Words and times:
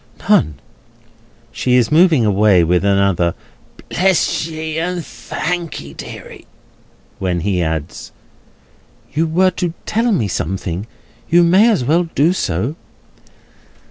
"None." 0.27 0.55
She 1.51 1.75
is 1.75 1.91
moving 1.91 2.25
away, 2.25 2.63
with 2.63 2.83
another 2.83 3.35
"Bless 3.89 4.47
ye, 4.47 4.79
and 4.79 5.05
thank'ee, 5.05 5.93
deary!" 5.93 6.47
when 7.19 7.41
he 7.41 7.61
adds: 7.61 8.11
"You 9.13 9.27
were 9.27 9.51
to 9.51 9.75
tell 9.85 10.11
me 10.11 10.27
something; 10.27 10.87
you 11.29 11.43
may 11.43 11.69
as 11.69 11.83
well 11.85 12.05
do 12.15 12.33
so." 12.33 12.75